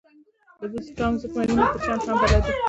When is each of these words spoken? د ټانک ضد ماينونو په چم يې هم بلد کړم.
د 0.71 0.73
ټانک 0.97 1.15
ضد 1.21 1.31
ماينونو 1.35 1.63
په 1.73 1.77
چم 1.83 1.95
يې 2.01 2.05
هم 2.07 2.17
بلد 2.21 2.43
کړم. 2.45 2.57